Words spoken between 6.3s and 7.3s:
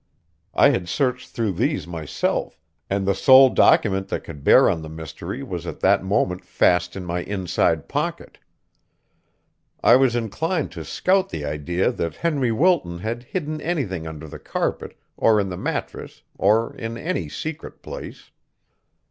fast in my